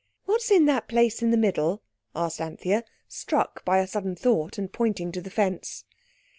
"What's 0.25 0.49
in 0.49 0.65
that 0.65 0.87
place 0.87 1.21
in 1.21 1.29
the 1.29 1.37
middle?" 1.37 1.83
asked 2.15 2.41
Anthea, 2.41 2.83
struck 3.07 3.63
by 3.63 3.77
a 3.77 3.85
sudden 3.85 4.15
thought, 4.15 4.57
and 4.57 4.73
pointing 4.73 5.11
to 5.11 5.21
the 5.21 5.29
fence. 5.29 5.85